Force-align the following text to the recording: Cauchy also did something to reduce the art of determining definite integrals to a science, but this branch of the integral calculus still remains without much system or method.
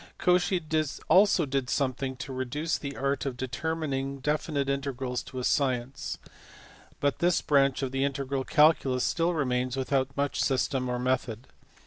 Cauchy 0.17 0.59
also 1.09 1.45
did 1.45 1.69
something 1.69 2.15
to 2.15 2.33
reduce 2.33 2.75
the 2.75 2.97
art 2.97 3.27
of 3.27 3.37
determining 3.37 4.17
definite 4.19 4.67
integrals 4.67 5.21
to 5.21 5.37
a 5.37 5.43
science, 5.43 6.17
but 6.99 7.19
this 7.19 7.39
branch 7.43 7.83
of 7.83 7.91
the 7.91 8.03
integral 8.03 8.43
calculus 8.43 9.03
still 9.03 9.35
remains 9.35 9.77
without 9.77 10.17
much 10.17 10.41
system 10.41 10.89
or 10.89 10.97
method. 10.97 11.45